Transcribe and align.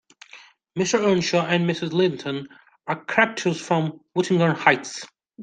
Mr 0.75 0.99
Earnshaw 0.99 1.45
and 1.45 1.69
Mrs 1.69 1.91
Linton 1.91 2.47
are 2.87 3.05
characters 3.05 3.61
from 3.61 3.99
Wuthering 4.15 4.55
Heights 4.55 5.05